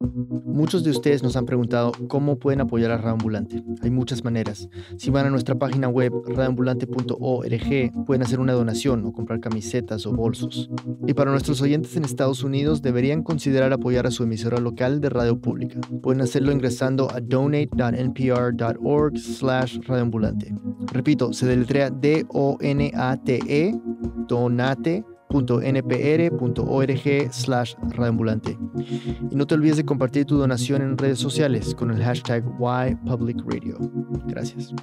[0.00, 3.62] Muchos de ustedes nos han preguntado cómo pueden apoyar a Radioambulante.
[3.82, 4.66] Hay muchas maneras.
[4.96, 10.12] Si van a nuestra página web radioambulante.org pueden hacer una donación o comprar camisetas o
[10.12, 10.70] bolsos.
[11.06, 15.10] Y para nuestros oyentes en Estados Unidos deberían considerar apoyar a su emisora local de
[15.10, 15.78] radio pública.
[16.02, 20.54] Pueden hacerlo ingresando a donate.npr.org slash radioambulante.
[20.92, 23.74] Repito, se deletrea D-O-N-A-T-E,
[24.28, 28.58] donate npr.org slash radioambulante.
[29.30, 33.78] Y no te olvides de compartir tu donación en redes sociales con el hashtag YPublicRadio.
[34.26, 34.74] Gracias.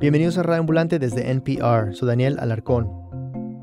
[0.00, 0.66] Bienvenidos a Radio
[0.98, 1.94] desde NPR.
[1.94, 2.90] Soy Daniel Alarcón.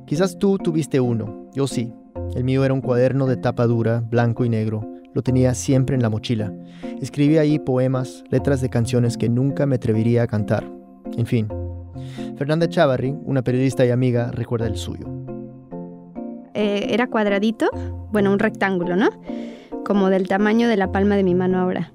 [0.08, 1.94] Quizás tú tuviste uno, yo sí.
[2.34, 6.02] El mío era un cuaderno de tapa dura, blanco y negro lo tenía siempre en
[6.02, 6.54] la mochila.
[7.02, 10.70] Escribía ahí poemas, letras de canciones que nunca me atrevería a cantar.
[11.18, 11.48] En fin.
[12.38, 15.08] Fernanda Chavarri, una periodista y amiga, recuerda el suyo.
[16.54, 17.70] Eh, era cuadradito,
[18.12, 19.10] bueno, un rectángulo, ¿no?
[19.86, 21.92] Como del tamaño de la palma de mi mano ahora.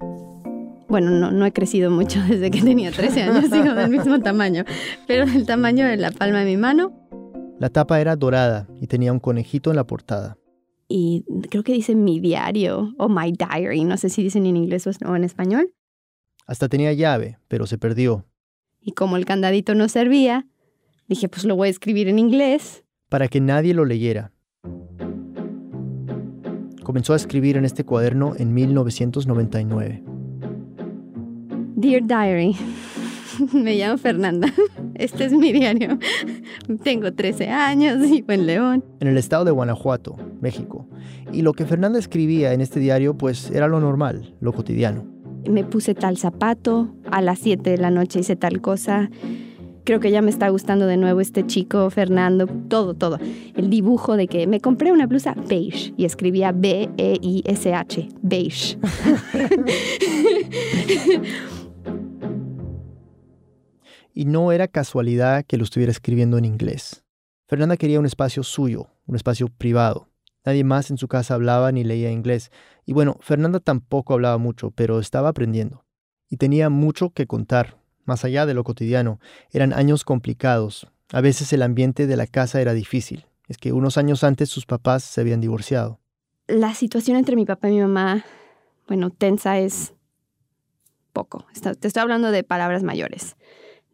[0.87, 4.63] Bueno, no, no he crecido mucho desde que tenía 13 años, sigo del mismo tamaño,
[5.07, 6.93] pero del tamaño de la palma de mi mano.
[7.59, 10.37] La tapa era dorada y tenía un conejito en la portada
[10.87, 14.87] y creo que dice mi diario o my diary, no sé si dicen en inglés
[14.87, 15.73] o en español.
[16.45, 18.25] Hasta tenía llave, pero se perdió.
[18.79, 20.47] Y como el candadito no servía,
[21.07, 22.83] dije, pues lo voy a escribir en inglés.
[23.09, 24.31] Para que nadie lo leyera.
[26.83, 30.03] Comenzó a escribir en este cuaderno en 1999.
[31.75, 32.55] Dear Diary,
[33.53, 34.51] me llamo Fernanda.
[34.95, 35.99] Este es mi diario.
[36.83, 38.85] Tengo 13 años, vivo en León.
[39.01, 40.87] En el estado de Guanajuato, México.
[41.33, 45.05] Y lo que Fernanda escribía en este diario, pues era lo normal, lo cotidiano.
[45.49, 49.09] Me puse tal zapato, a las 7 de la noche hice tal cosa.
[49.83, 53.19] Creo que ya me está gustando de nuevo este chico, Fernando, todo, todo.
[53.55, 58.77] El dibujo de que me compré una blusa beige y escribía B-E-I-S-H, beige.
[64.15, 67.03] Y no era casualidad que lo estuviera escribiendo en inglés.
[67.47, 70.07] Fernanda quería un espacio suyo, un espacio privado.
[70.45, 72.49] Nadie más en su casa hablaba ni leía inglés.
[72.85, 75.83] Y bueno, Fernanda tampoco hablaba mucho, pero estaba aprendiendo.
[76.29, 79.19] Y tenía mucho que contar, más allá de lo cotidiano.
[79.51, 80.87] Eran años complicados.
[81.11, 83.25] A veces el ambiente de la casa era difícil.
[83.47, 85.99] Es que unos años antes sus papás se habían divorciado.
[86.47, 88.23] La situación entre mi papá y mi mamá,
[88.87, 89.93] bueno, tensa es
[91.11, 91.45] poco.
[91.79, 93.35] Te estoy hablando de palabras mayores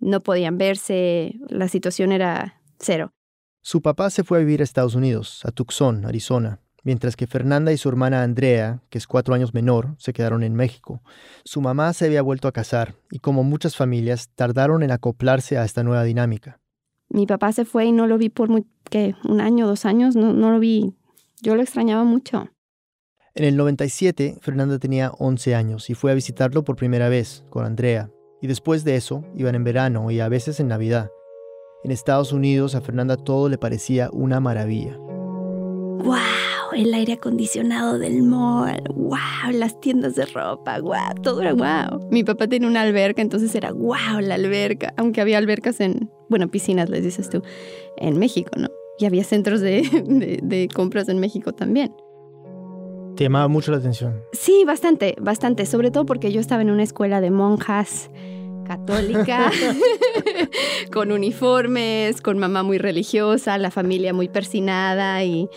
[0.01, 3.13] no podían verse, la situación era cero.
[3.61, 7.71] Su papá se fue a vivir a Estados Unidos, a Tucson, Arizona, mientras que Fernanda
[7.71, 11.01] y su hermana Andrea, que es cuatro años menor, se quedaron en México.
[11.45, 15.63] Su mamá se había vuelto a casar y como muchas familias tardaron en acoplarse a
[15.63, 16.59] esta nueva dinámica.
[17.07, 18.49] Mi papá se fue y no lo vi por
[18.89, 19.15] ¿qué?
[19.25, 20.95] un año, dos años, no, no lo vi.
[21.41, 22.49] Yo lo extrañaba mucho.
[23.33, 27.65] En el 97, Fernanda tenía 11 años y fue a visitarlo por primera vez con
[27.65, 28.09] Andrea,
[28.41, 31.11] y después de eso, iban en verano y a veces en Navidad.
[31.83, 34.97] En Estados Unidos a Fernanda todo le parecía una maravilla.
[34.97, 36.17] ¡Wow!
[36.73, 38.83] El aire acondicionado del mall.
[38.95, 39.51] ¡Wow!
[39.53, 40.79] Las tiendas de ropa.
[40.79, 41.21] ¡Wow!
[41.21, 42.07] Todo era wow.
[42.09, 44.19] Mi papá tenía una alberca, entonces era ¡wow!
[44.21, 44.93] La alberca.
[44.97, 47.43] Aunque había albercas en, bueno, piscinas, les dices tú,
[47.97, 48.69] en México, ¿no?
[48.97, 51.93] Y había centros de, de, de compras en México también.
[53.21, 54.23] ¿Te llamaba mucho la atención?
[54.33, 55.67] Sí, bastante, bastante.
[55.67, 58.09] Sobre todo porque yo estaba en una escuela de monjas
[58.65, 59.51] católica,
[60.91, 65.47] con uniformes, con mamá muy religiosa, la familia muy persinada y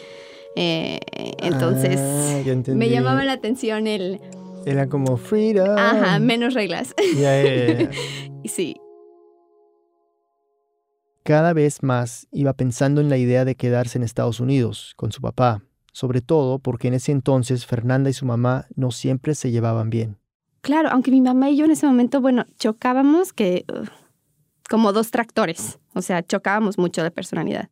[0.57, 1.01] eh,
[1.39, 4.21] entonces ah, me llamaba la atención el...
[4.67, 5.79] Era como freedom.
[5.79, 6.95] Ajá, menos reglas.
[7.17, 7.33] Ya,
[8.45, 8.77] sí.
[11.23, 15.23] Cada vez más iba pensando en la idea de quedarse en Estados Unidos con su
[15.23, 15.63] papá,
[15.94, 20.19] sobre todo porque en ese entonces Fernanda y su mamá no siempre se llevaban bien.
[20.60, 23.65] Claro, aunque mi mamá y yo en ese momento, bueno, chocábamos que
[24.69, 27.71] como dos tractores, o sea, chocábamos mucho de personalidad.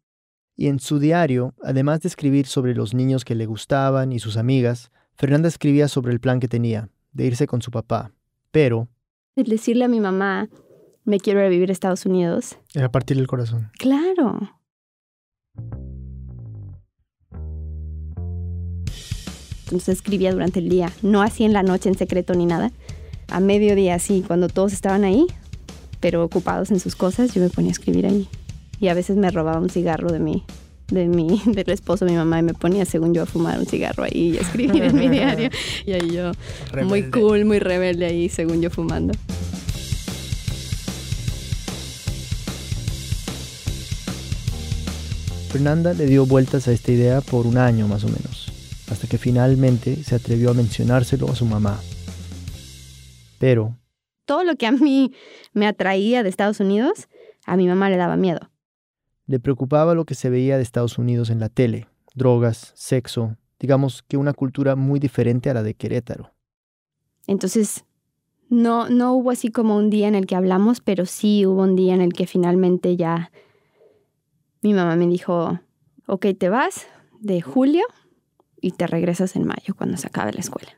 [0.54, 4.36] Y en su diario, además de escribir sobre los niños que le gustaban y sus
[4.36, 8.12] amigas, Fernanda escribía sobre el plan que tenía, de irse con su papá.
[8.52, 8.88] Pero...
[9.34, 10.48] El decirle a mi mamá,
[11.04, 12.56] me quiero ir a vivir a Estados Unidos.
[12.72, 13.72] Era partir el corazón.
[13.78, 14.38] Claro.
[19.72, 22.70] Entonces escribía durante el día, no así en la noche en secreto ni nada.
[23.28, 25.26] A mediodía sí, cuando todos estaban ahí,
[26.00, 28.28] pero ocupados en sus cosas, yo me ponía a escribir ahí.
[28.80, 30.44] Y a veces me robaba un cigarro de mí,
[30.90, 33.66] de mi, del esposo de mi mamá y me ponía, según yo, a fumar un
[33.66, 35.48] cigarro ahí y a escribir en mi diario.
[35.86, 36.32] Y ahí yo,
[36.84, 39.14] muy cool, muy rebelde ahí, según yo, fumando.
[45.52, 48.41] Fernanda le dio vueltas a esta idea por un año más o menos,
[48.92, 51.80] hasta que finalmente se atrevió a mencionárselo a su mamá.
[53.38, 53.76] Pero...
[54.24, 55.12] Todo lo que a mí
[55.52, 57.08] me atraía de Estados Unidos,
[57.44, 58.50] a mi mamá le daba miedo.
[59.26, 64.02] Le preocupaba lo que se veía de Estados Unidos en la tele, drogas, sexo, digamos
[64.02, 66.32] que una cultura muy diferente a la de Querétaro.
[67.26, 67.84] Entonces,
[68.48, 71.74] no, no hubo así como un día en el que hablamos, pero sí hubo un
[71.74, 73.32] día en el que finalmente ya
[74.60, 75.60] mi mamá me dijo,
[76.06, 76.86] ok, te vas
[77.20, 77.84] de julio
[78.62, 80.72] y te regresas en mayo cuando se acabe la escuela.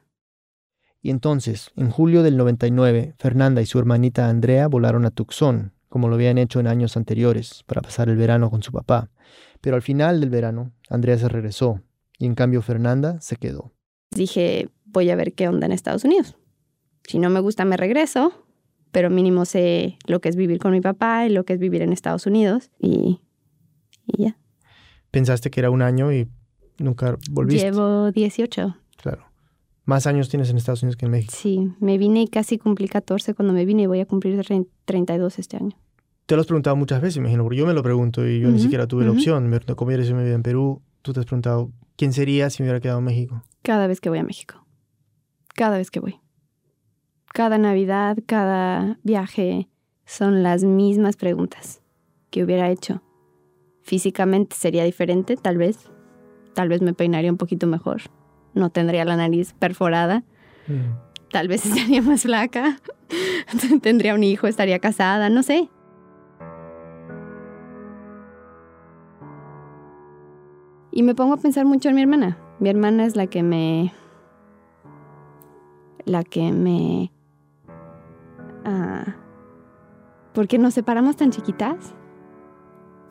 [1.00, 6.08] Y entonces, en julio del 99, Fernanda y su hermanita Andrea volaron a Tucson, como
[6.08, 9.10] lo habían hecho en años anteriores, para pasar el verano con su papá.
[9.60, 11.80] Pero al final del verano, Andrea se regresó
[12.18, 13.72] y en cambio Fernanda se quedó.
[14.10, 16.36] Dije, voy a ver qué onda en Estados Unidos.
[17.06, 18.32] Si no me gusta, me regreso,
[18.90, 21.82] pero mínimo sé lo que es vivir con mi papá y lo que es vivir
[21.82, 23.20] en Estados Unidos y
[24.06, 24.36] y ya.
[25.10, 26.28] Pensaste que era un año y
[26.78, 27.70] nunca volviste.
[27.70, 28.76] Llevo 18.
[28.96, 29.24] Claro.
[29.84, 31.32] Más años tienes en Estados Unidos que en México.
[31.36, 34.42] Sí, me vine y casi cumplí 14 cuando me vine y voy a cumplir
[34.84, 35.76] 32 este año.
[36.26, 38.58] Te lo has preguntado muchas veces, imagino, porque yo me lo pregunto y yo ni
[38.58, 39.44] siquiera tuve la opción.
[39.44, 40.82] Me pregunto cómo eres me vivo en Perú.
[41.02, 43.42] Tú te has preguntado, ¿quién sería si me hubiera quedado en México?
[43.62, 44.64] Cada vez que voy a México.
[45.54, 46.20] Cada vez que voy.
[47.34, 49.68] Cada Navidad, cada viaje,
[50.06, 51.82] son las mismas preguntas
[52.30, 53.02] que hubiera hecho
[53.84, 55.90] Físicamente sería diferente, tal vez.
[56.54, 58.02] Tal vez me peinaría un poquito mejor.
[58.54, 60.22] No tendría la nariz perforada.
[60.68, 61.30] Mm.
[61.30, 62.78] Tal vez estaría más flaca.
[63.82, 65.68] tendría un hijo, estaría casada, no sé.
[70.92, 72.38] Y me pongo a pensar mucho en mi hermana.
[72.60, 73.92] Mi hermana es la que me...
[76.04, 77.10] La que me...
[78.64, 79.16] Ah,
[80.32, 81.94] ¿Por qué nos separamos tan chiquitas?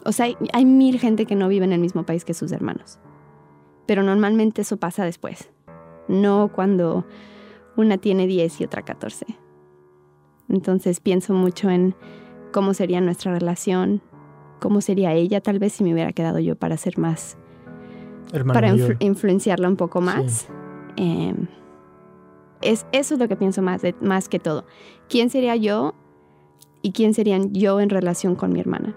[0.06, 3.00] O sea, hay, mil gente que no vive en el mismo país que sus hermanos.
[3.86, 5.50] Pero normalmente eso pasa después.
[6.08, 7.06] No cuando
[7.76, 9.26] una tiene 10 y otra 14.
[10.50, 11.96] Entonces pienso mucho en
[12.52, 14.02] cómo sería nuestra relación,
[14.60, 17.38] cómo sería ella tal vez si me hubiera quedado yo para ser más,
[18.48, 20.48] para influenciarla un poco más.
[20.96, 21.48] Em,
[22.62, 24.66] es, eso es lo que pienso más, más que todo.
[25.10, 25.96] ¿Quién sería yo
[26.82, 28.96] y quién serían yo en relación con mi hermana?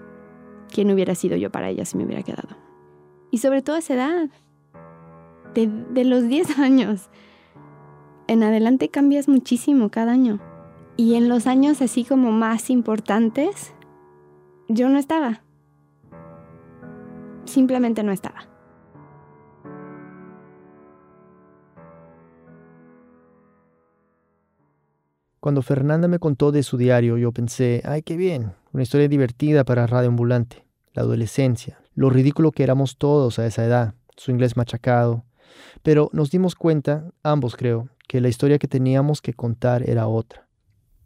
[0.67, 2.49] quién hubiera sido yo para ella si me hubiera quedado.
[3.31, 4.29] Y sobre todo esa edad,
[5.65, 7.09] de, los 10 años,
[8.27, 10.39] en adelante cambias muchísimo cada año.
[10.95, 13.73] Y en los años así como más importantes,
[14.67, 15.43] yo no estaba.
[17.45, 18.47] Simplemente no estaba.
[25.39, 29.63] Cuando Fernanda me contó de su diario, yo pensé, ay, qué bien, una historia divertida
[29.63, 34.57] para Radio Ambulante, la adolescencia, lo ridículo que éramos todos a esa edad, su inglés
[34.57, 35.23] machacado.
[35.83, 40.47] Pero nos dimos cuenta, ambos creo, que la historia que teníamos que contar era otra.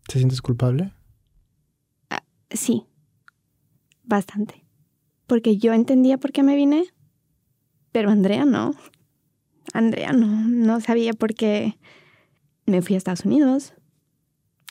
[0.08, 0.94] ¿Te sientes culpable?
[2.10, 2.86] Ah, sí,
[4.04, 4.66] bastante.
[5.28, 6.86] Porque yo entendía por qué me vine,
[7.92, 8.76] pero Andrea no.
[9.74, 11.78] Andrea no, no sabía por qué
[12.66, 13.74] me fui a Estados Unidos.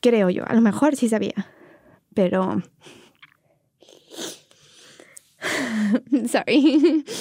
[0.01, 1.47] Creo yo, a lo mejor sí sabía,
[2.15, 2.63] pero...
[6.29, 7.05] Sorry.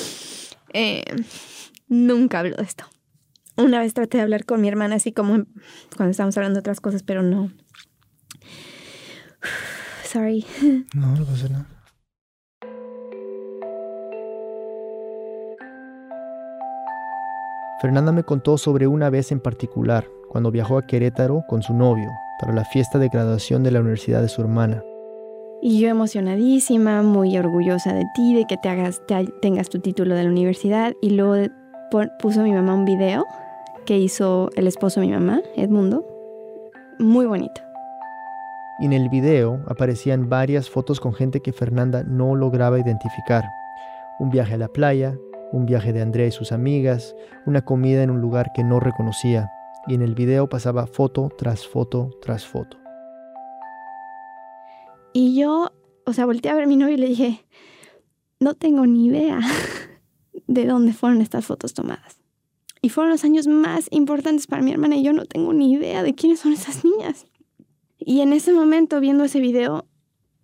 [0.72, 1.04] Eh,
[1.90, 2.86] nunca hablo de esto.
[3.58, 5.46] Una vez traté de hablar con mi hermana así como
[5.98, 7.52] cuando estábamos hablando de otras cosas, pero no.
[10.06, 10.46] Sorry.
[10.94, 11.68] No, no pasa nada.
[17.82, 22.10] Fernanda me contó sobre una vez en particular, cuando viajó a Querétaro con su novio,
[22.40, 24.84] para la fiesta de graduación de la universidad de su hermana.
[25.62, 29.02] Y yo emocionadísima, muy orgullosa de ti, de que te hagas,
[29.42, 30.94] tengas tu título de la universidad.
[31.02, 31.50] Y luego
[32.20, 33.26] puso mi mamá un video
[33.86, 36.06] que hizo el esposo de mi mamá, Edmundo.
[37.00, 37.62] Muy bonito.
[38.80, 43.44] Y en el video aparecían varias fotos con gente que Fernanda no lograba identificar.
[44.20, 45.18] Un viaje a la playa,
[45.52, 47.16] un viaje de Andrea y sus amigas,
[47.46, 49.52] una comida en un lugar que no reconocía
[49.88, 52.78] y en el video pasaba foto tras foto tras foto.
[55.14, 55.72] Y yo,
[56.06, 57.46] o sea, volteé a ver a mi novio y le dije,
[58.40, 59.40] no tengo ni idea
[60.50, 62.18] de dónde fueron estas fotos tomadas.
[62.82, 66.02] Y fueron los años más importantes para mi hermana y yo no tengo ni idea
[66.02, 67.28] de quiénes son esas niñas.
[68.00, 69.86] Y en ese momento, viendo ese video,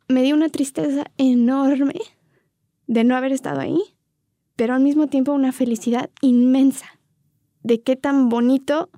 [0.08, 1.96] me dio una tristeza enorme
[2.86, 3.82] de no haber estado ahí,
[4.56, 6.86] pero al mismo tiempo una felicidad inmensa
[7.64, 8.90] de qué tan bonito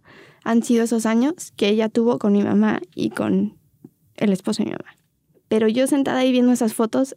[0.44, 3.58] han sido esos años que ella tuvo con mi mamá y con
[4.18, 4.98] el esposo de mi mamá.
[5.48, 7.16] Pero yo sentada ahí viendo esas fotos,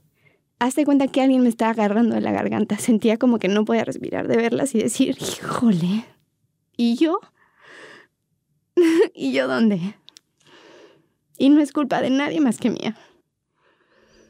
[0.61, 2.77] Hazte cuenta que alguien me estaba agarrando de la garganta.
[2.77, 6.05] Sentía como que no podía respirar de verlas y decir, híjole.
[6.77, 7.19] ¿Y yo?
[9.15, 9.97] ¿Y yo dónde?
[11.39, 12.95] Y no es culpa de nadie más que mía.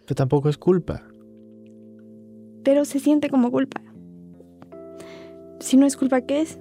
[0.04, 1.02] Pero tampoco es culpa.
[2.62, 3.82] Pero se siente como culpa.
[5.58, 6.60] Si no es culpa, ¿qué es?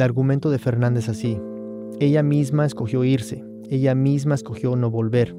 [0.00, 1.38] El argumento de Fernández así.
[1.98, 5.36] Ella misma escogió irse, ella misma escogió no volver.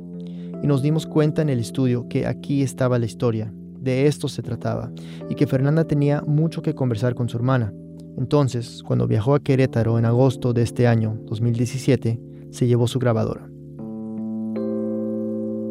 [0.61, 4.43] Y nos dimos cuenta en el estudio que aquí estaba la historia, de esto se
[4.43, 4.91] trataba,
[5.31, 7.73] y que Fernanda tenía mucho que conversar con su hermana.
[8.19, 13.49] Entonces, cuando viajó a Querétaro en agosto de este año, 2017, se llevó su grabadora.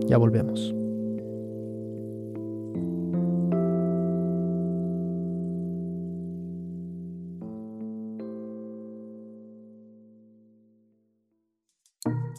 [0.09, 0.75] Ya volvemos.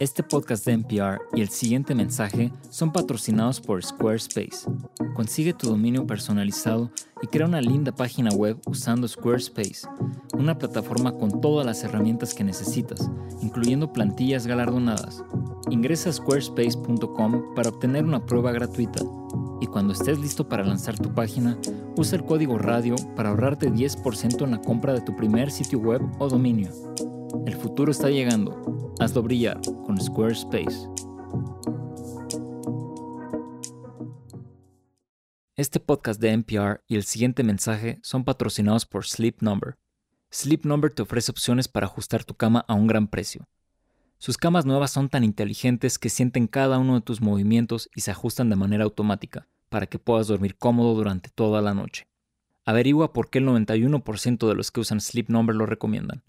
[0.02, 4.68] Este podcast de NPR y el siguiente mensaje son patrocinados por Squarespace.
[5.14, 6.90] Consigue tu dominio personalizado
[7.22, 9.88] y crea una linda página web usando Squarespace,
[10.34, 13.12] una plataforma con todas las herramientas que necesitas,
[13.44, 15.24] incluyendo plantillas galardonadas.
[15.70, 19.04] Ingresa a squarespace.com para obtener una prueba gratuita
[19.62, 21.60] y cuando estés listo para lanzar tu página,
[21.96, 26.02] usa el código radio para ahorrarte 10% en la compra de tu primer sitio web
[26.18, 26.72] o dominio.
[27.46, 28.94] El futuro está llegando.
[29.00, 30.88] Hazlo brillar con Squarespace.
[35.56, 39.78] Este podcast de NPR y el siguiente mensaje son patrocinados por Sleep Number.
[40.30, 43.48] Sleep Number te ofrece opciones para ajustar tu cama a un gran precio.
[44.20, 48.12] Sus camas nuevas son tan inteligentes que sienten cada uno de tus movimientos y se
[48.12, 52.08] ajustan de manera automática para que puedas dormir cómodo durante toda la noche.
[52.66, 56.24] Averigua por qué el 91% de los que usan Sleep Number lo recomiendan.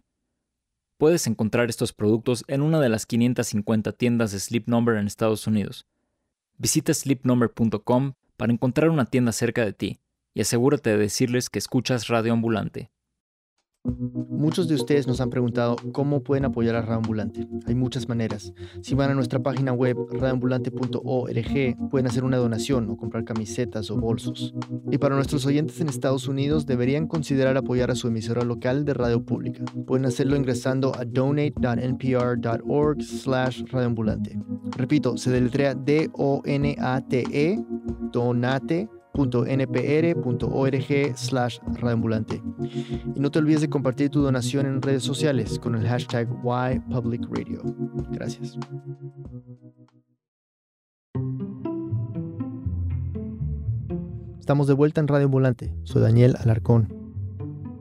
[1.02, 5.48] Puedes encontrar estos productos en una de las 550 tiendas de Sleep Number en Estados
[5.48, 5.84] Unidos.
[6.58, 9.98] Visita sleepnumber.com para encontrar una tienda cerca de ti
[10.32, 12.92] y asegúrate de decirles que escuchas Radio Ambulante.
[13.84, 17.48] Muchos de ustedes nos han preguntado cómo pueden apoyar a Radioambulante.
[17.66, 18.52] Hay muchas maneras.
[18.80, 23.96] Si van a nuestra página web radioambulante.org pueden hacer una donación o comprar camisetas o
[23.96, 24.54] bolsos.
[24.90, 28.94] Y para nuestros oyentes en Estados Unidos deberían considerar apoyar a su emisora local de
[28.94, 29.64] radio pública.
[29.86, 34.40] Pueden hacerlo ingresando a donate.npr.org slash radioambulante.
[34.76, 37.64] Repito, se deletrea D-O-N-A-T-E,
[38.12, 42.42] donate npr.org slash radioambulante.
[43.14, 47.62] Y no te olvides de compartir tu donación en redes sociales con el hashtag YPublicRadio.
[48.10, 48.58] Gracias.
[54.38, 55.72] Estamos de vuelta en Radio Ambulante.
[55.84, 56.92] Soy Daniel Alarcón.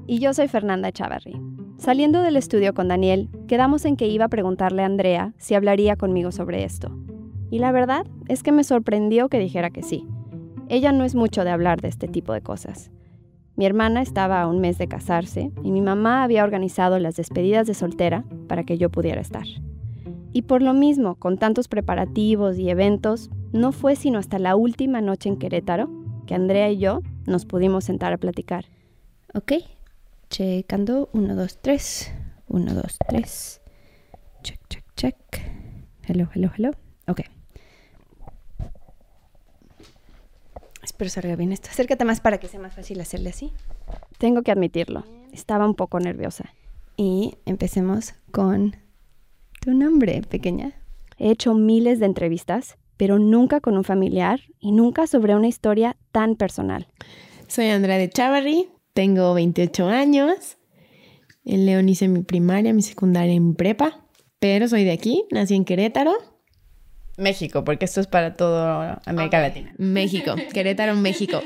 [0.05, 1.41] Y yo soy Fernanda Chavarri.
[1.77, 5.95] Saliendo del estudio con Daniel, quedamos en que iba a preguntarle a Andrea si hablaría
[5.95, 6.95] conmigo sobre esto.
[7.49, 10.05] Y la verdad es que me sorprendió que dijera que sí.
[10.71, 12.91] Ella no es mucho de hablar de este tipo de cosas.
[13.57, 17.67] Mi hermana estaba a un mes de casarse y mi mamá había organizado las despedidas
[17.67, 19.43] de soltera para que yo pudiera estar.
[20.31, 25.01] Y por lo mismo, con tantos preparativos y eventos, no fue sino hasta la última
[25.01, 25.89] noche en Querétaro
[26.25, 28.63] que Andrea y yo nos pudimos sentar a platicar.
[29.33, 29.51] Ok,
[30.29, 32.13] checando, 1, 2, 3,
[32.47, 33.61] 1, 2, 3,
[34.41, 35.17] check, check, check.
[36.07, 36.71] Hello, hello, hello.
[37.09, 37.40] Ok.
[41.01, 41.67] Espero salga bien esto.
[41.71, 43.51] Acércate más para que sea más fácil hacerle así.
[44.19, 45.03] Tengo que admitirlo.
[45.31, 46.53] Estaba un poco nerviosa.
[46.95, 48.75] Y empecemos con
[49.61, 50.73] tu nombre, pequeña.
[51.17, 55.97] He hecho miles de entrevistas, pero nunca con un familiar y nunca sobre una historia
[56.11, 56.87] tan personal.
[57.47, 60.59] Soy Andrea de Chavarri, tengo 28 años.
[61.43, 64.05] En León hice mi primaria, mi secundaria en prepa,
[64.37, 66.30] pero soy de aquí, nací en Querétaro
[67.21, 69.73] México, porque esto es para todo América Latina.
[69.77, 71.41] México, Querétaro, México.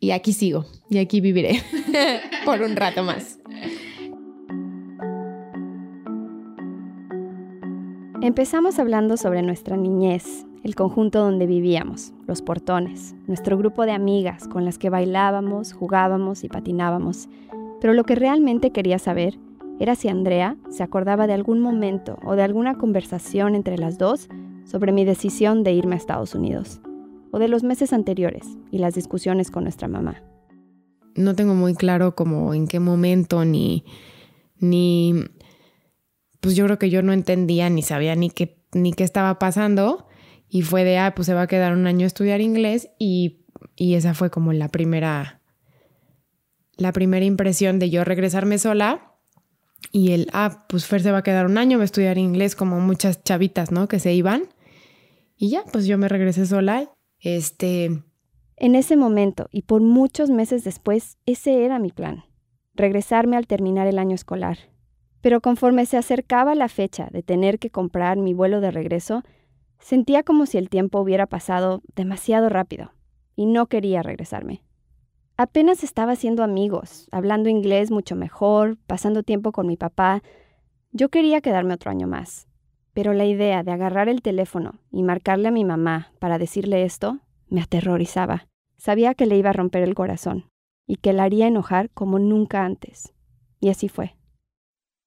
[0.00, 1.60] y aquí sigo, y aquí viviré
[2.44, 3.38] por un rato más.
[8.22, 14.48] Empezamos hablando sobre nuestra niñez, el conjunto donde vivíamos, los portones, nuestro grupo de amigas
[14.48, 17.28] con las que bailábamos, jugábamos y patinábamos.
[17.82, 19.38] Pero lo que realmente quería saber
[19.78, 24.28] era si Andrea se acordaba de algún momento o de alguna conversación entre las dos
[24.64, 26.80] sobre mi decisión de irme a Estados Unidos,
[27.30, 30.22] o de los meses anteriores y las discusiones con nuestra mamá.
[31.14, 33.84] No tengo muy claro como en qué momento ni
[34.58, 35.24] ni
[36.40, 40.06] pues yo creo que yo no entendía ni sabía ni qué ni qué estaba pasando
[40.48, 43.44] y fue de ah pues se va a quedar un año a estudiar inglés y
[43.76, 45.40] y esa fue como la primera
[46.76, 49.14] la primera impresión de yo regresarme sola
[49.92, 52.56] y el, ah, pues Fer se va a quedar un año, va a estudiar inglés
[52.56, 53.88] como muchas chavitas, ¿no?
[53.88, 54.48] Que se iban.
[55.72, 56.90] Pues yo me regresé sola.
[57.18, 58.02] Este...
[58.56, 62.24] En ese momento y por muchos meses después, ese era mi plan,
[62.74, 64.58] regresarme al terminar el año escolar.
[65.20, 69.22] Pero conforme se acercaba la fecha de tener que comprar mi vuelo de regreso,
[69.80, 72.92] sentía como si el tiempo hubiera pasado demasiado rápido
[73.34, 74.62] y no quería regresarme.
[75.36, 80.22] Apenas estaba haciendo amigos, hablando inglés mucho mejor, pasando tiempo con mi papá.
[80.92, 82.46] Yo quería quedarme otro año más.
[82.94, 87.20] Pero la idea de agarrar el teléfono y marcarle a mi mamá para decirle esto
[87.48, 88.46] me aterrorizaba.
[88.76, 90.50] Sabía que le iba a romper el corazón
[90.86, 93.12] y que la haría enojar como nunca antes.
[93.60, 94.16] Y así fue.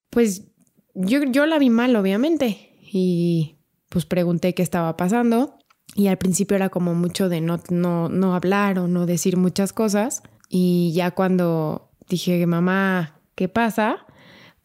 [0.10, 0.52] Pues
[0.96, 5.58] yo, la vi mal, obviamente, y pues pregunté qué estaba pasando
[5.96, 9.74] y al principio era como mucho de no, no, no hablar o no decir muchas
[9.74, 10.24] cosas.
[10.50, 14.07] Y ya cuando dije, mamá, ¿qué pasa?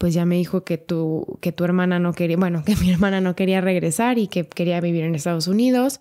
[0.02, 3.20] Pues ya me dijo que tu, que tu hermana no quería, bueno, que mi hermana
[3.20, 6.00] no quería regresar y que quería vivir en Estados Unidos.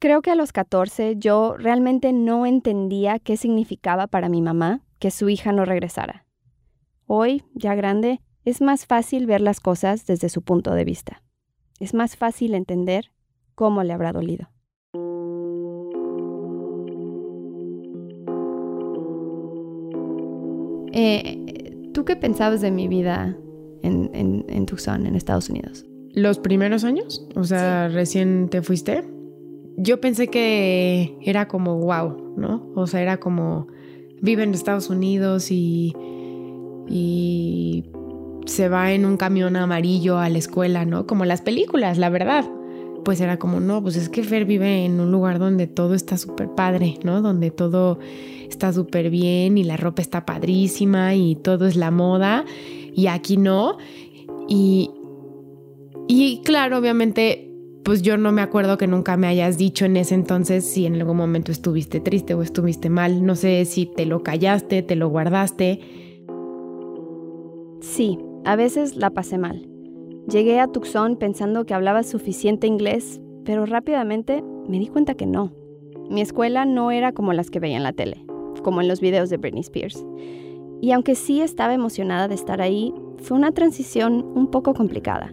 [0.00, 5.12] Creo que a los 14 yo realmente no entendía qué significaba para mi mamá que
[5.12, 6.26] su hija no regresara.
[7.06, 11.22] Hoy, ya grande, es más fácil ver las cosas desde su punto de vista.
[11.78, 13.12] Es más fácil entender
[13.54, 14.50] cómo le habrá dolido.
[20.92, 21.67] Eh,
[21.98, 23.36] ¿Tú qué pensabas de mi vida
[23.82, 25.84] en, en, Tucson, en Estados Unidos?
[26.12, 27.26] ¿Los primeros años?
[27.34, 29.02] O sea, recién te fuiste.
[29.76, 32.70] Yo pensé que era como wow, ¿no?
[32.76, 33.66] O sea, era como
[34.22, 35.92] vive en Estados Unidos y,
[36.86, 37.90] y
[38.46, 41.04] se va en un camión amarillo a la escuela, ¿no?
[41.04, 42.48] Como las películas, la verdad
[43.08, 46.18] pues era como, no, pues es que Fer vive en un lugar donde todo está
[46.18, 47.22] súper padre, ¿no?
[47.22, 47.98] Donde todo
[48.50, 52.44] está súper bien y la ropa está padrísima y todo es la moda
[52.94, 53.78] y aquí no.
[54.46, 54.90] Y,
[56.06, 57.50] y claro, obviamente,
[57.82, 60.96] pues yo no me acuerdo que nunca me hayas dicho en ese entonces si en
[60.96, 63.24] algún momento estuviste triste o estuviste mal.
[63.24, 65.80] No sé si te lo callaste, te lo guardaste.
[67.80, 69.67] Sí, a veces la pasé mal.
[70.28, 75.52] Llegué a Tucson pensando que hablaba suficiente inglés, pero rápidamente me di cuenta que no.
[76.10, 78.26] Mi escuela no era como las que veía en la tele,
[78.62, 80.04] como en los videos de Britney Spears.
[80.82, 85.32] Y aunque sí estaba emocionada de estar ahí, fue una transición un poco complicada.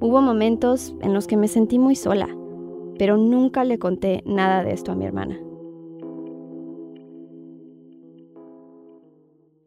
[0.00, 2.28] Hubo momentos en los que me sentí muy sola,
[2.98, 5.38] pero nunca le conté nada de esto a mi hermana.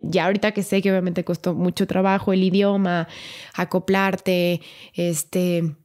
[0.09, 3.07] Ya ahorita que sé que obviamente costó mucho trabajo el idioma,
[3.53, 4.61] acoplarte,
[4.93, 5.75] este,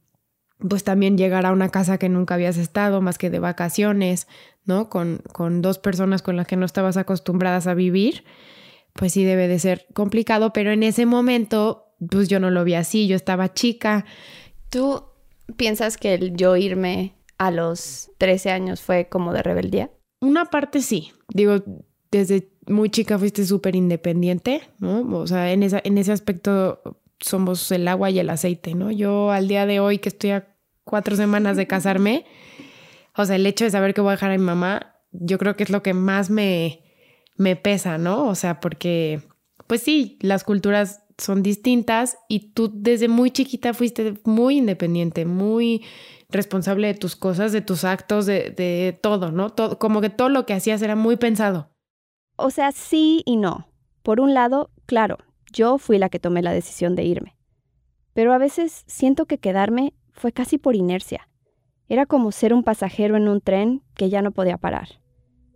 [0.59, 4.27] pues también llegar a una casa que nunca habías estado más que de vacaciones,
[4.65, 4.89] ¿no?
[4.89, 8.23] Con, con dos personas con las que no estabas acostumbradas a vivir,
[8.93, 12.75] pues sí debe de ser complicado, pero en ese momento, pues yo no lo vi
[12.75, 14.05] así, yo estaba chica.
[14.69, 15.03] ¿Tú
[15.57, 19.91] piensas que el yo irme a los 13 años fue como de rebeldía?
[20.21, 21.63] Una parte sí, digo,
[22.11, 25.01] desde muy chica fuiste súper independiente, ¿no?
[25.17, 26.81] O sea, en, esa, en ese aspecto
[27.19, 28.91] somos el agua y el aceite, ¿no?
[28.91, 30.47] Yo al día de hoy que estoy a
[30.83, 32.25] cuatro semanas de casarme,
[33.15, 35.55] o sea, el hecho de saber que voy a dejar a mi mamá, yo creo
[35.55, 36.81] que es lo que más me,
[37.37, 38.27] me pesa, ¿no?
[38.27, 39.21] O sea, porque,
[39.67, 45.83] pues sí, las culturas son distintas y tú desde muy chiquita fuiste muy independiente, muy
[46.29, 49.51] responsable de tus cosas, de tus actos, de, de todo, ¿no?
[49.51, 51.72] Todo, como que todo lo que hacías era muy pensado.
[52.35, 53.67] O sea, sí y no.
[54.01, 55.17] Por un lado, claro,
[55.51, 57.37] yo fui la que tomé la decisión de irme.
[58.13, 61.29] Pero a veces siento que quedarme fue casi por inercia.
[61.89, 64.99] Era como ser un pasajero en un tren que ya no podía parar.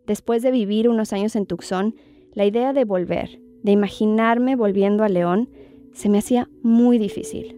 [0.06, 1.96] Después de vivir unos años en Tucson,
[2.34, 5.50] la idea de volver, de imaginarme volviendo a León,
[5.94, 7.56] se me hacía muy difícil.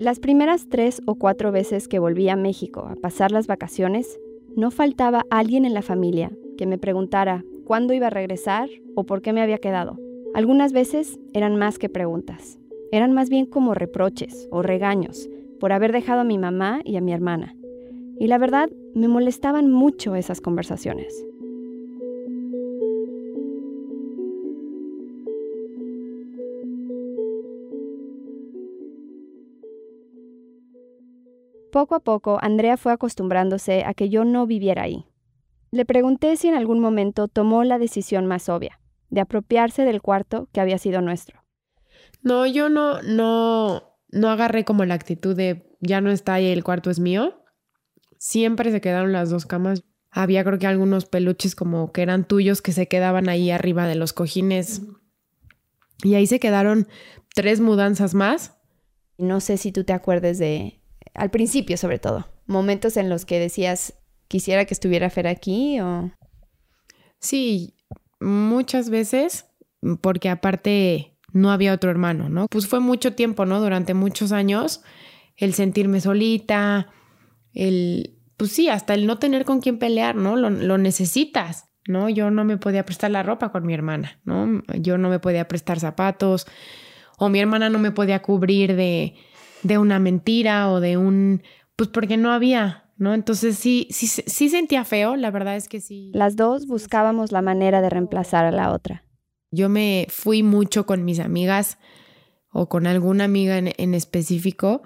[0.00, 4.20] Las primeras tres o cuatro veces que volví a México a pasar las vacaciones,
[4.56, 9.22] no faltaba alguien en la familia que me preguntara cuándo iba a regresar o por
[9.22, 9.98] qué me había quedado.
[10.34, 12.58] Algunas veces eran más que preguntas,
[12.92, 15.28] eran más bien como reproches o regaños
[15.60, 17.54] por haber dejado a mi mamá y a mi hermana.
[18.18, 21.27] Y la verdad, me molestaban mucho esas conversaciones.
[31.78, 35.06] Poco a poco, Andrea fue acostumbrándose a que yo no viviera ahí.
[35.70, 40.48] Le pregunté si en algún momento tomó la decisión más obvia, de apropiarse del cuarto
[40.50, 41.44] que había sido nuestro.
[42.20, 46.64] No, yo no, no, no agarré como la actitud de ya no está ahí, el
[46.64, 47.44] cuarto es mío.
[48.18, 49.84] Siempre se quedaron las dos camas.
[50.10, 53.94] Había creo que algunos peluches como que eran tuyos que se quedaban ahí arriba de
[53.94, 54.82] los cojines.
[56.02, 56.88] Y ahí se quedaron
[57.36, 58.58] tres mudanzas más.
[59.16, 60.77] No sé si tú te acuerdes de,
[61.18, 63.94] al principio sobre todo, momentos en los que decías,
[64.28, 66.12] quisiera que estuviera Fer aquí o...
[67.20, 67.74] Sí,
[68.20, 69.46] muchas veces,
[70.00, 72.46] porque aparte no había otro hermano, ¿no?
[72.48, 73.60] Pues fue mucho tiempo, ¿no?
[73.60, 74.82] Durante muchos años,
[75.36, 76.88] el sentirme solita,
[77.52, 80.36] el, pues sí, hasta el no tener con quién pelear, ¿no?
[80.36, 82.08] Lo, lo, necesitas, ¿no?
[82.08, 84.62] Yo no me podía prestar la ropa con mi hermana, ¿no?
[84.78, 86.46] Yo no me podía prestar zapatos,
[87.18, 89.16] o mi hermana no me podía cubrir de,
[89.62, 91.42] de una mentira o de un,
[91.76, 93.14] pues porque no había, ¿no?
[93.14, 96.10] Entonces sí, sí, sí sentía feo, la verdad es que sí.
[96.14, 99.04] Las dos buscábamos la manera de reemplazar a la otra.
[99.50, 101.78] Yo me fui mucho con mis amigas
[102.50, 104.82] o con alguna amiga en, en específico,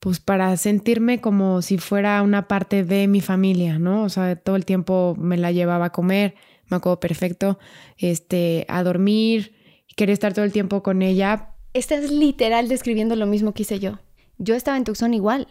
[0.00, 4.02] pues para sentirme como si fuera una parte de mi familia, ¿no?
[4.04, 6.34] O sea, todo el tiempo me la llevaba a comer,
[6.68, 7.58] me acuerdo perfecto,
[7.96, 9.54] este, a dormir,
[9.96, 11.55] quería estar todo el tiempo con ella.
[11.76, 13.98] Estás literal describiendo lo mismo que hice yo.
[14.38, 15.46] Yo estaba en Tucson igual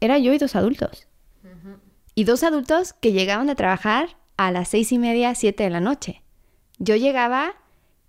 [0.00, 1.06] era yo y dos adultos.
[2.14, 5.80] Y dos adultos que llegaban a trabajar a las seis y media, siete de la
[5.80, 6.22] noche.
[6.78, 7.54] Yo llegaba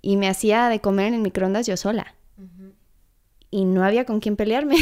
[0.02, 2.16] y me hacía de comer en el microondas yo sola.
[3.52, 4.78] Y no había con quién pelearme.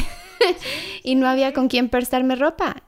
[1.04, 2.84] y no había con quién prestarme ropa.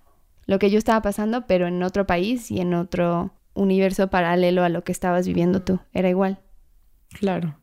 [0.45, 4.69] Lo que yo estaba pasando, pero en otro país y en otro universo paralelo a
[4.69, 5.79] lo que estabas viviendo tú.
[5.93, 6.39] Era igual.
[7.09, 7.59] Claro.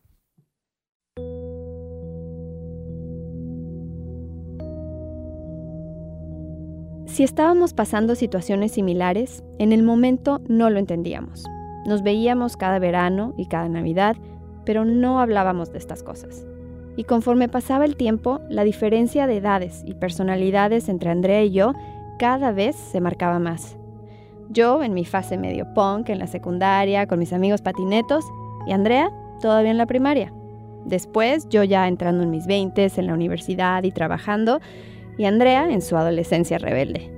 [7.17, 11.47] Si estábamos pasando situaciones similares, en el momento no lo entendíamos.
[11.87, 14.17] Nos veíamos cada verano y cada Navidad,
[14.67, 16.47] pero no hablábamos de estas cosas.
[16.95, 21.73] Y conforme pasaba el tiempo, la diferencia de edades y personalidades entre Andrea y yo
[22.19, 23.79] cada vez se marcaba más.
[24.51, 28.27] Yo en mi fase medio punk en la secundaria con mis amigos patinetos
[28.67, 29.09] y Andrea
[29.41, 30.35] todavía en la primaria.
[30.85, 34.61] Después yo ya entrando en mis 20 en la universidad y trabajando,
[35.19, 37.11] y Andrea en su adolescencia rebelde.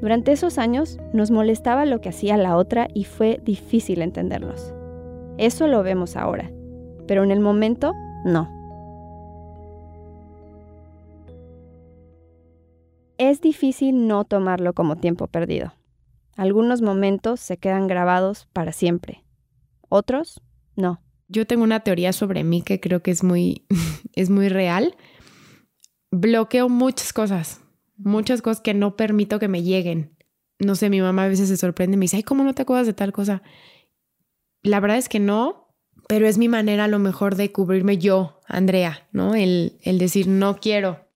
[0.00, 4.74] Durante esos años nos molestaba lo que hacía la otra y fue difícil entendernos.
[5.38, 6.50] Eso lo vemos ahora,
[7.06, 7.92] pero en el momento
[8.24, 8.54] no.
[13.18, 15.72] Es difícil no tomarlo como tiempo perdido.
[16.36, 19.24] Algunos momentos se quedan grabados para siempre,
[19.88, 20.42] otros
[20.76, 21.00] no.
[21.28, 23.64] Yo tengo una teoría sobre mí que creo que es muy,
[24.14, 24.94] es muy real
[26.10, 27.60] bloqueo muchas cosas,
[27.96, 30.16] muchas cosas que no permito que me lleguen.
[30.58, 32.62] No sé, mi mamá a veces se sorprende y me dice, ay, ¿cómo no te
[32.62, 33.42] acuerdas de tal cosa?
[34.62, 35.74] La verdad es que no,
[36.08, 39.34] pero es mi manera a lo mejor de cubrirme yo, Andrea, ¿no?
[39.34, 41.06] El, el decir, no quiero.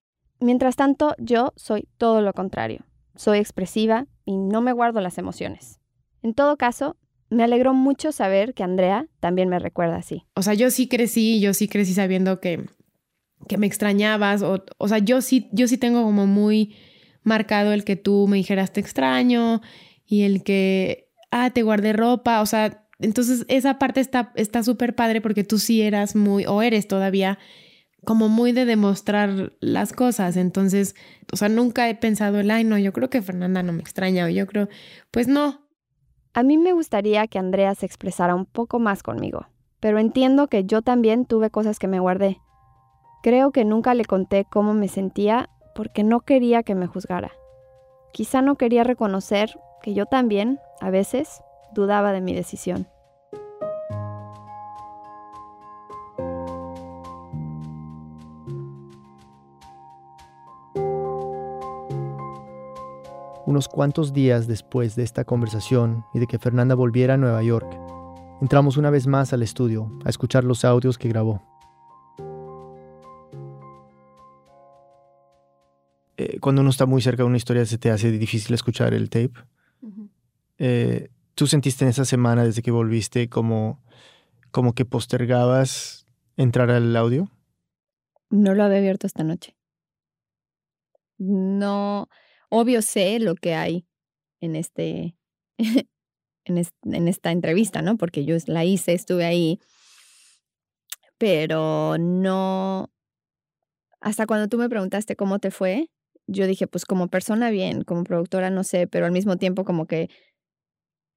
[0.40, 2.84] Mientras tanto, yo soy todo lo contrario.
[3.14, 5.80] Soy expresiva y no me guardo las emociones.
[6.22, 6.96] En todo caso,
[7.30, 10.26] me alegró mucho saber que Andrea también me recuerda así.
[10.34, 12.66] O sea, yo sí crecí, yo sí crecí sabiendo que
[13.48, 16.76] que me extrañabas, o, o sea, yo sí, yo sí tengo como muy
[17.22, 19.60] marcado el que tú me dijeras te extraño
[20.06, 25.20] y el que, ah, te guardé ropa, o sea, entonces esa parte está súper padre
[25.20, 27.38] porque tú sí eras muy, o eres todavía
[28.04, 30.94] como muy de demostrar las cosas, entonces,
[31.32, 34.24] o sea, nunca he pensado el, ay, no, yo creo que Fernanda no me extraña,
[34.24, 34.68] o yo creo,
[35.10, 35.66] pues no.
[36.32, 39.48] A mí me gustaría que Andrea se expresara un poco más conmigo,
[39.80, 42.38] pero entiendo que yo también tuve cosas que me guardé
[43.22, 47.32] Creo que nunca le conté cómo me sentía porque no quería que me juzgara.
[48.12, 51.42] Quizá no quería reconocer que yo también, a veces,
[51.74, 52.88] dudaba de mi decisión.
[63.44, 67.68] Unos cuantos días después de esta conversación y de que Fernanda volviera a Nueva York,
[68.40, 71.42] entramos una vez más al estudio a escuchar los audios que grabó.
[76.20, 79.08] Eh, cuando uno está muy cerca de una historia se te hace difícil escuchar el
[79.08, 79.32] tape.
[80.58, 83.82] Eh, ¿Tú sentiste en esa semana desde que volviste como,
[84.50, 86.04] como que postergabas
[86.36, 87.30] entrar al audio?
[88.28, 89.56] No lo había abierto esta noche.
[91.16, 92.10] No,
[92.50, 93.86] obvio sé lo que hay
[94.42, 95.16] en este,
[96.44, 97.96] en, en esta entrevista, ¿no?
[97.96, 99.58] Porque yo la hice, estuve ahí,
[101.16, 102.90] pero no,
[104.02, 105.88] hasta cuando tú me preguntaste cómo te fue,
[106.30, 109.86] yo dije, pues como persona bien, como productora no sé, pero al mismo tiempo como
[109.86, 110.08] que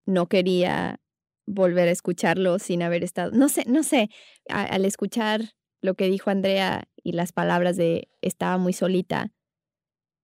[0.06, 1.00] no quería
[1.46, 4.10] volver a escucharlo sin haber estado, no sé, no sé,
[4.50, 9.32] al escuchar lo que dijo Andrea y las palabras de estaba muy solita,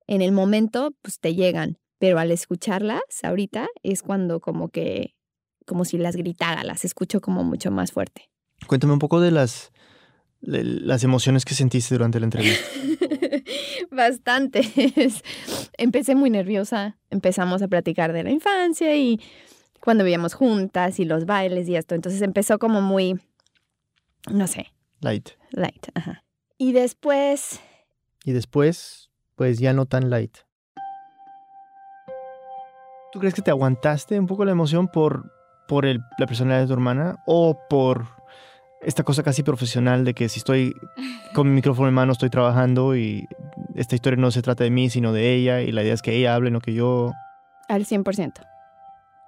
[0.08, 5.16] en el momento pues te llegan, pero al escucharlas ahorita es cuando como que,
[5.66, 8.30] como si las gritara, las escucho como mucho más fuerte.
[8.66, 9.72] Cuéntame un poco de las,
[10.42, 12.66] de las emociones que sentiste durante la entrevista.
[13.92, 15.24] Bastantes.
[15.78, 19.20] Empecé muy nerviosa, empezamos a platicar de la infancia y
[19.82, 23.20] cuando vivíamos juntas y los bailes y esto, entonces empezó como muy,
[24.30, 25.30] no sé, Light.
[25.52, 25.88] light.
[25.96, 26.24] Ajá.
[26.58, 27.60] Y después
[28.26, 30.38] Y después, pues ya no tan light.
[33.12, 35.32] ¿Tú crees que te aguantaste un poco la emoción por,
[35.68, 38.06] por el- la personalidad de tu hermana o por
[38.82, 40.74] esta cosa casi profesional de que si estoy
[41.34, 43.28] con mi micrófono en mano estoy trabajando y
[43.80, 46.16] esta historia no se trata de mí sino de ella y la idea es que
[46.16, 47.12] ella hable, no que yo...
[47.68, 48.34] Al 100%.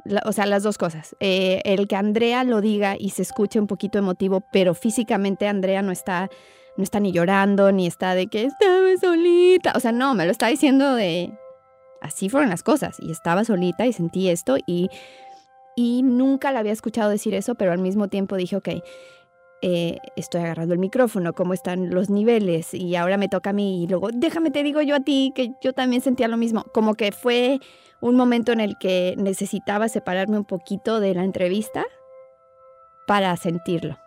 [0.03, 1.15] La- o sea, las dos cosas.
[1.19, 5.81] Eh, el que Andrea lo diga y se escuche un poquito emotivo, pero físicamente Andrea
[5.83, 6.29] no está,
[6.75, 9.73] no está ni llorando, ni está de que estaba solita.
[9.75, 11.31] O sea, no, me lo está diciendo de...
[12.01, 12.97] Así fueron las cosas.
[12.99, 14.89] Y estaba solita y sentí esto y,
[15.75, 18.69] y nunca la había escuchado decir eso, pero al mismo tiempo dije, ok,
[19.61, 23.83] eh, estoy agarrando el micrófono, cómo están los niveles y ahora me toca a mí
[23.83, 26.63] y luego déjame te digo yo a ti que yo también sentía lo mismo.
[26.73, 27.59] Como que fue
[28.01, 31.85] un momento en el que necesitaba separarme un poquito de la entrevista
[33.05, 33.97] para sentirlo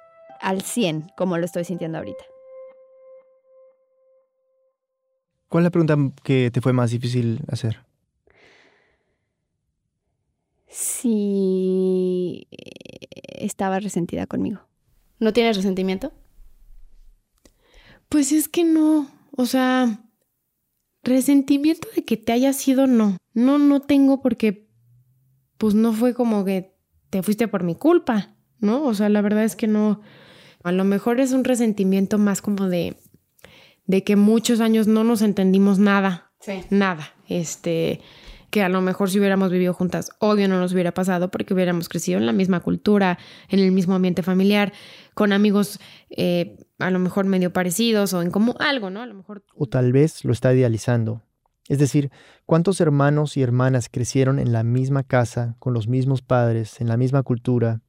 [0.41, 2.25] al 100, como lo estoy sintiendo ahorita.
[5.49, 7.79] ¿Cuál es la pregunta que te fue más difícil hacer?
[10.67, 12.49] Si
[13.39, 14.63] estaba resentida conmigo.
[15.25, 16.13] ¿No tienes resentimiento?
[18.11, 20.05] Pues es que no, o sea,
[21.03, 23.17] resentimiento de que te haya sido no.
[23.33, 24.69] No, no tengo porque
[25.57, 26.77] pues no fue como que
[27.09, 28.85] te fuiste por mi culpa, ¿no?
[28.85, 30.03] O sea, la verdad es que no.
[30.63, 32.99] A lo mejor es un resentimiento más como de
[33.87, 36.61] de que muchos años no nos entendimos nada, Sí.
[36.69, 37.15] nada.
[37.31, 38.01] Este,
[38.55, 41.89] que a lo mejor si hubiéramos vivido juntas, obvio no nos hubiera pasado porque hubiéramos
[41.89, 44.73] crecido en la misma cultura, en el mismo ambiente familiar,
[45.15, 49.01] con amigos eh, a lo mejor medio parecidos o en como algo, ¿no?
[49.01, 51.23] A lo mejor O tal vez lo está idealizando.
[51.69, 52.11] Es decir,
[52.45, 56.99] ¿cuántos hermanos y hermanas crecieron en la misma casa, con los mismos padres, en la
[56.99, 57.81] misma cultura?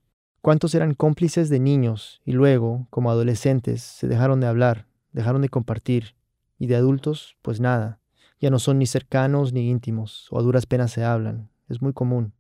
[0.42, 5.50] ¿Cuántos eran cómplices de niños y luego, como adolescentes, se dejaron de hablar, dejaron de
[5.50, 6.16] compartir?
[6.58, 8.00] Y de adultos, pues nada.
[8.40, 11.50] Ya no son ni cercanos ni íntimos, o a duras penas se hablan.
[11.68, 12.34] Es muy común.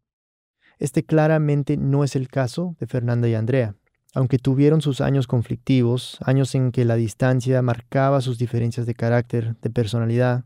[0.79, 3.75] Este claramente no es el caso de Fernanda y Andrea.
[4.15, 9.57] Aunque tuvieron sus años conflictivos, años en que la distancia marcaba sus diferencias de carácter,
[9.61, 10.45] de personalidad,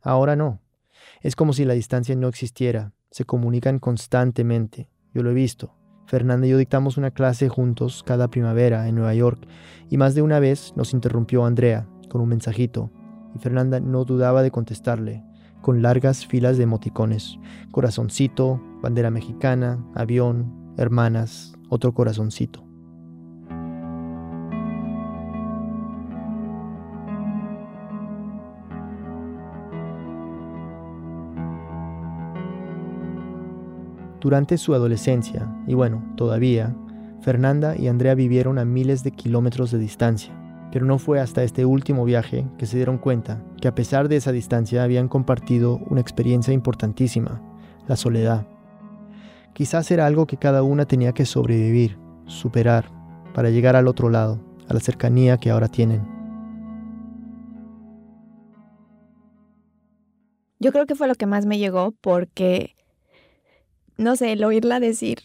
[0.00, 0.62] ahora no.
[1.20, 2.92] Es como si la distancia no existiera.
[3.10, 4.88] Se comunican constantemente.
[5.12, 5.74] Yo lo he visto.
[6.06, 9.46] Fernanda y yo dictamos una clase juntos cada primavera en Nueva York
[9.90, 12.90] y más de una vez nos interrumpió Andrea con un mensajito
[13.36, 15.22] y Fernanda no dudaba de contestarle
[15.60, 17.38] con largas filas de emoticones.
[17.70, 22.69] Corazoncito, bandera mexicana, avión, hermanas, otro corazoncito.
[34.20, 36.76] Durante su adolescencia, y bueno, todavía,
[37.22, 40.32] Fernanda y Andrea vivieron a miles de kilómetros de distancia,
[40.70, 44.16] pero no fue hasta este último viaje que se dieron cuenta que a pesar de
[44.16, 47.40] esa distancia habían compartido una experiencia importantísima,
[47.88, 48.46] la soledad.
[49.54, 52.90] Quizás era algo que cada una tenía que sobrevivir, superar,
[53.34, 56.06] para llegar al otro lado, a la cercanía que ahora tienen.
[60.58, 62.76] Yo creo que fue lo que más me llegó porque,
[64.00, 65.20] no sé, el oírla decir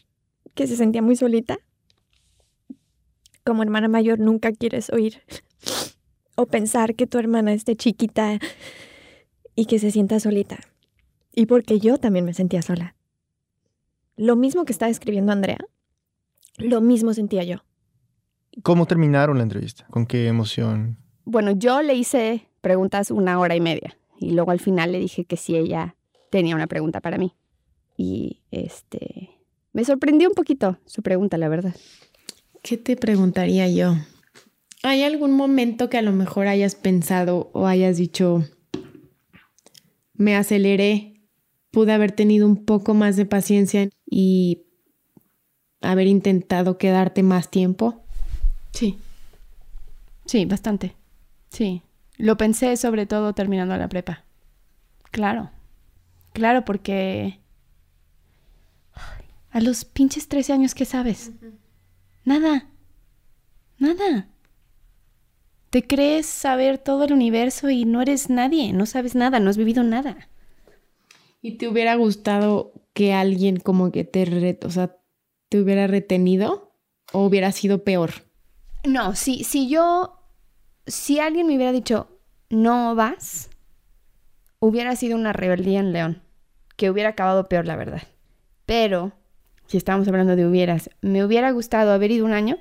[0.53, 1.57] que se sentía muy solita.
[3.43, 5.21] Como hermana mayor nunca quieres oír
[6.35, 8.39] o pensar que tu hermana esté chiquita
[9.55, 10.59] y que se sienta solita.
[11.33, 12.95] Y porque yo también me sentía sola.
[14.17, 15.59] Lo mismo que está escribiendo Andrea,
[16.57, 17.57] lo mismo sentía yo.
[18.63, 19.85] ¿Cómo terminaron la entrevista?
[19.89, 20.97] ¿Con qué emoción?
[21.25, 25.25] Bueno, yo le hice preguntas una hora y media y luego al final le dije
[25.25, 25.95] que si ella
[26.29, 27.35] tenía una pregunta para mí.
[27.97, 29.29] Y este
[29.75, 31.75] me sorprendió un poquito su pregunta, la verdad.
[32.61, 33.95] ¿Qué te preguntaría yo?
[34.83, 38.45] ¿Hay algún momento que a lo mejor hayas pensado o hayas dicho,
[40.13, 41.21] me aceleré,
[41.71, 44.63] pude haber tenido un poco más de paciencia y
[45.81, 48.05] haber intentado quedarte más tiempo?
[48.71, 48.97] Sí.
[50.25, 50.95] Sí, bastante.
[51.49, 51.81] Sí.
[52.17, 54.23] Lo pensé sobre todo terminando la prepa.
[55.11, 55.51] Claro.
[56.31, 57.41] Claro, porque...
[59.55, 61.31] A los pinches 13 años, ¿qué sabes?
[62.25, 62.67] Nada.
[63.77, 64.27] Nada.
[65.69, 69.55] Te crees saber todo el universo y no eres nadie, no sabes nada, no has
[69.55, 70.27] vivido nada.
[71.41, 74.97] ¿Y te hubiera gustado que alguien como que te, re- o sea,
[75.47, 76.73] te hubiera retenido
[77.13, 78.11] o hubiera sido peor?
[78.83, 80.19] No, si, si yo,
[80.85, 82.09] si alguien me hubiera dicho,
[82.49, 83.49] no vas,
[84.59, 86.23] hubiera sido una rebeldía en León,
[86.75, 88.03] que hubiera acabado peor, la verdad.
[88.65, 89.13] Pero,
[89.67, 92.57] si estamos hablando de hubieras, me hubiera gustado haber ido un año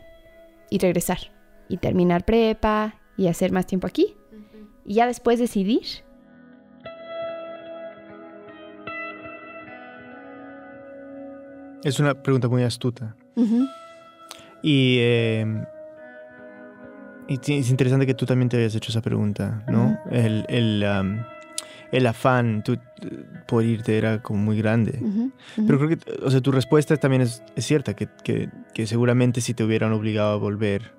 [0.70, 1.18] y regresar,
[1.68, 4.16] y terminar prepa, y hacer más tiempo aquí,
[4.84, 5.82] y ya después decidir.
[11.84, 13.14] Es una pregunta muy astuta.
[14.62, 15.64] Y, eh,
[17.28, 19.98] y es interesante que tú también te hayas hecho esa pregunta, ¿no?
[20.10, 20.82] El,
[21.94, 22.76] el afán tú,
[23.46, 25.00] por irte era como muy grande.
[25.56, 29.40] Pero creo que, o sea, tu respuesta también es, es cierta, que, que, que seguramente
[29.40, 30.92] si te hubieran obligado a volver,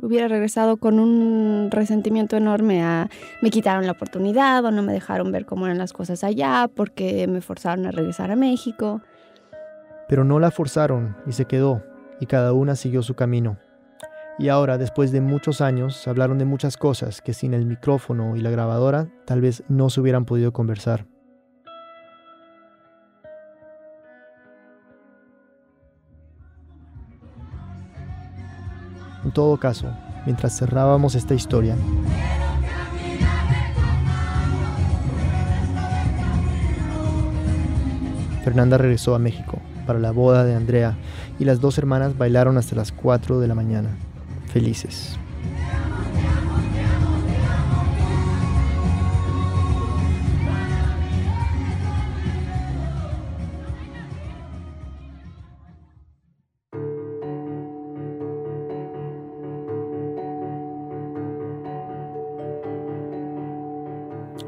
[0.00, 3.08] hubiera regresado con un resentimiento enorme a
[3.40, 7.26] me quitaron la oportunidad o no me dejaron ver cómo eran las cosas allá porque
[7.26, 9.00] me forzaron a regresar a México.
[10.08, 11.82] pero no la forzaron y se quedó,
[12.20, 13.56] y cada una siguió su camino.
[14.38, 18.40] Y ahora, después de muchos años, hablaron de muchas cosas que sin el micrófono y
[18.40, 21.06] la grabadora tal vez no se hubieran podido conversar.
[29.24, 29.86] En todo caso,
[30.26, 31.76] mientras cerrábamos esta historia,
[38.44, 40.94] Fernanda regresó a México para la boda de Andrea
[41.38, 43.88] y las dos hermanas bailaron hasta las 4 de la mañana,
[44.54, 45.18] felices.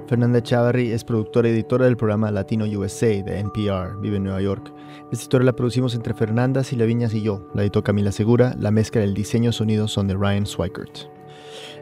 [0.08, 4.40] Fernanda Chavarri es productora y editora del programa Latino USA de NPR, vive en Nueva
[4.40, 4.72] York.
[5.10, 9.00] Esta historia la producimos entre Fernanda Viñas y yo, la editó Camila Segura, la mezcla
[9.00, 11.10] del diseño sonido son de Ryan Swikert.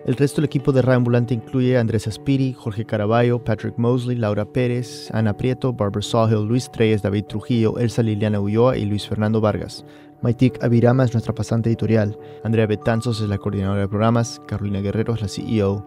[0.07, 4.17] El resto del equipo de Radio Ambulante incluye a Andrés Aspiri, Jorge Caraballo, Patrick Mosley,
[4.17, 9.07] Laura Pérez, Ana Prieto, Barbara Sawhill, Luis Treyes, David Trujillo, Elsa Liliana Ulloa y Luis
[9.07, 9.85] Fernando Vargas.
[10.23, 12.19] Maitik Avirama es nuestra pasante editorial.
[12.43, 14.41] Andrea Betanzos es la coordinadora de programas.
[14.47, 15.85] Carolina Guerrero es la CEO.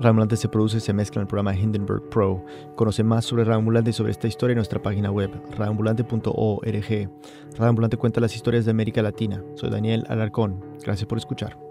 [0.00, 2.44] Ramulante se produce y se mezcla en el programa Hindenburg Pro.
[2.74, 7.10] Conoce más sobre Ramulante y sobre esta historia en nuestra página web, radioambulante.org.
[7.52, 9.42] Radioambulante cuenta las historias de América Latina.
[9.54, 10.64] Soy Daniel Alarcón.
[10.82, 11.69] Gracias por escuchar.